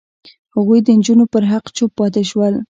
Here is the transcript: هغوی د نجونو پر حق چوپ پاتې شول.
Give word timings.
هغوی 0.55 0.79
د 0.83 0.87
نجونو 0.97 1.25
پر 1.33 1.43
حق 1.51 1.65
چوپ 1.75 1.91
پاتې 1.99 2.21
شول. 2.29 2.53